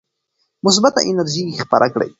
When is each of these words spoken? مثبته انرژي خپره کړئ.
مثبته 0.65 1.01
انرژي 1.11 1.45
خپره 1.63 1.87
کړئ. 1.93 2.09